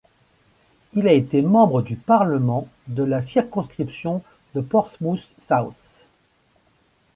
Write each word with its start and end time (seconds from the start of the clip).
Il 0.93 1.07
a 1.07 1.11
été 1.13 1.43
membre 1.43 1.83
du 1.83 1.95
Parlement 1.95 2.67
de 2.87 3.03
la 3.03 3.21
circonscription 3.21 4.23
de 4.55 4.61
Portsmouth 4.61 5.29
South. 5.39 5.99